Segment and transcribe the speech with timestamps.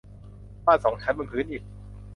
[0.65, 1.63] บ้านสองชั้นบนพื้นอิฐ